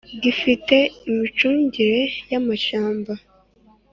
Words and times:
gifite 0.23 0.75
imicungire 1.11 1.99
y 2.31 2.33
amashyamba 2.39 3.13